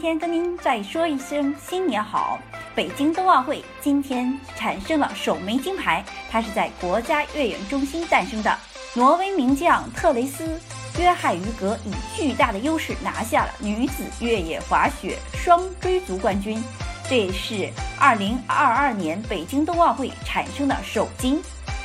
[0.00, 2.38] 天跟您再说一声新年好。
[2.74, 8.58] 北京冬奥会今天产生了首枚金牌，它是在国家越野中心诞生的。
[8.94, 10.58] 挪威名将特雷斯·
[11.00, 16.62] 约翰于格以巨大的优势拿下了女子越野滑雪双追逐冠军，
[17.08, 17.68] 这是
[18.00, 21.40] 2022年北京冬奥会产生的首金。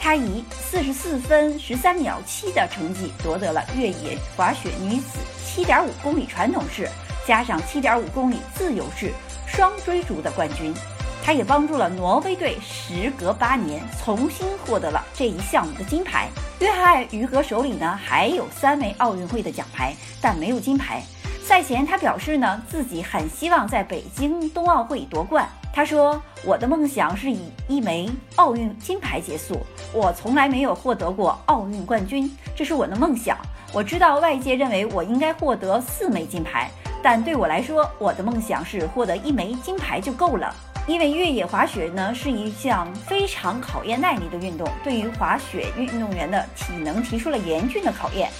[0.00, 6.88] 她以44分13秒7的成绩夺得了越野滑雪女子7.5公里传统式。
[7.26, 9.12] 加上7.5公里自由式
[9.46, 10.74] 双追逐的冠军，
[11.22, 16.28] 他也帮助了挪威队时隔八年重新获得了这一项目的金牌。
[16.58, 21.02] 约翰于格手里呢还有三枚奥运会的奖牌，但没有金牌。
[21.42, 25.48] 赛前他表示呢自己很希望在北京冬奥会夺冠。
[25.72, 29.64] 他说：“我的梦想是以一枚奥运金牌结束。
[29.92, 33.38] 我从来没有获得过奥运冠军，这是我的梦想。
[33.72, 36.68] 我知道外界认为我应该获得四枚金牌。”
[37.02, 40.54] 但对我来说，我的梦想是获得一枚金牌就够了。
[40.86, 48.30] 因为越野滑雪呢是一项非常考验耐力的运动，对于滑雪运动员的体能提出了严峻的考验。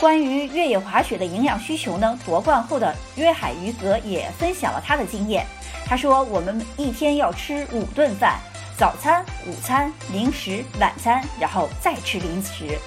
[0.00, 5.46] 关于越野滑雪的营养需求呢，夺冠后的约海于格也分享了他的经验。
[5.86, 8.40] 他说：“我们一天要吃五顿饭，
[8.76, 12.78] 早餐、午餐、零食、晚餐，然后再吃零食。”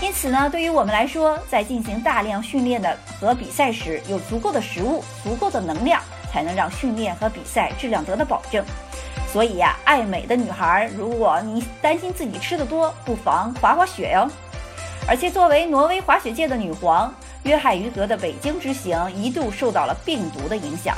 [0.00, 6.00] 因此呢，对于我们来说，在进行大量训练的和比赛时，有足够的食物、足够的能量，
[6.32, 8.64] 才能让训练和比赛质量得到保证。
[9.32, 14.28] 所以呀，爱美的女孩，如果你担心自己吃的多，不妨滑滑雪哟。
[15.08, 17.12] 而且，作为挪威滑雪界的女皇，
[17.42, 20.96] 约翰于格的北京之行一度受到了病毒的影响，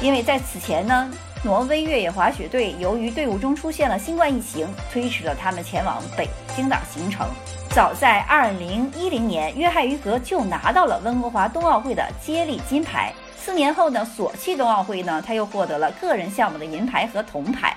[0.00, 1.10] 因为在此前呢，
[1.44, 7.26] 挪威越野滑雪队由于队伍中出现了新冠疫情，推迟了他们前往北京的行程。
[7.70, 13.12] 早在2010年，约翰于格就拿到了温哥华冬奥会的接力金牌。
[13.36, 17.76] 四年后呢，索契冬奥会呢，他又获得了个人项目的银牌和铜牌。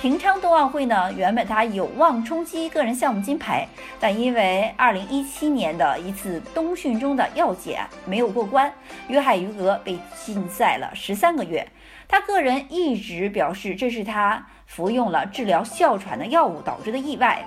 [0.00, 3.68] 平昌冬奥会呢，原本他有望冲击个人项目金牌，
[4.00, 8.72] 但因为二零一七年的一次冬训中的药检没有过关，
[9.08, 11.68] 约翰于格被禁赛了十三个月。
[12.08, 17.44] 他个人一直表示，这是他服用了治疗哮喘的药物导致的意外。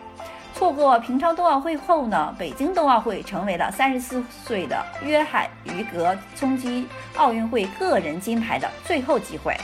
[0.53, 9.57] 错过平昌冬奥会后呢，北京冬奥会成为了三十四岁的约翰于格冲击奥运会个人金牌的最后机会。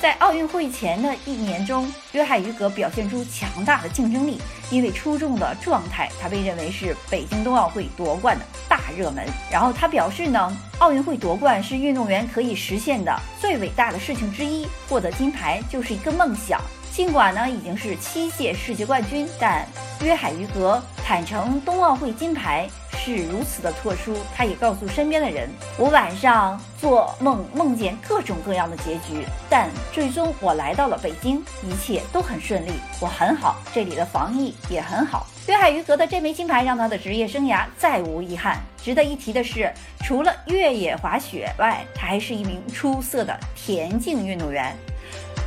[0.00, 4.38] 在奥运会前的一年中，约翰于格表现出强大的竞争力，
[4.70, 9.26] 因为出众的状态，他被认为是北京冬奥会夺冠的大热门。
[9.50, 16.60] 然后他表示呢，奥运会夺冠是运动员可以实现的最伟大的事情之一，获得金牌就是一个梦想。
[16.92, 19.66] 尽管呢已经是七届世界冠军，但
[20.02, 22.68] 约海于格坦诚冬奥会金牌
[23.14, 24.16] 是如此的特殊。
[24.34, 38.58] 他也告诉身边的人：“我晚上做梦梦见各种各样的结局，但最终我来到了北京，一切都很顺利，我很好，这里的防疫也很好。”约海于格的这枚金牌让他的职业生涯再无遗憾。
[38.82, 39.72] 值得一提的是，
[40.04, 44.74] 除了越野滑雪外，他还是一名出色的田径运动员。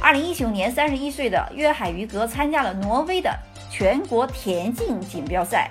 [0.02, 3.38] 二零一九年，三十一岁的约海于格参加了挪威的
[3.70, 5.70] 全国田径锦标赛，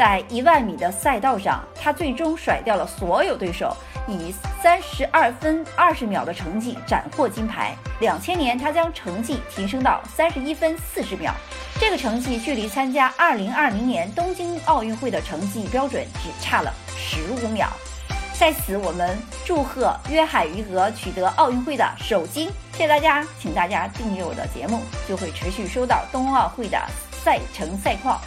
[0.00, 3.76] 在一万米的赛道上，他最终甩掉了所有对手，
[4.08, 7.76] 以三十二分二十秒的成绩斩获金牌。
[8.00, 11.34] 两千年，他将成绩提升到三十一分四十秒，
[11.78, 17.68] 这个成绩距离参加二零二零年东京奥运会的成绩标准只差了十五秒。
[18.38, 22.46] 在此，我们祝贺约海于格取得奥运会的首金。
[22.72, 26.78] 谢谢大家，请大家订阅我的节目，就会持续收到冬奥会的
[27.22, 28.18] 赛程赛况。